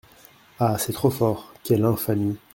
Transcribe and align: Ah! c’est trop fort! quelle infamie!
Ah! 0.57 0.79
c’est 0.79 0.93
trop 0.93 1.11
fort! 1.11 1.53
quelle 1.63 1.85
infamie! 1.85 2.39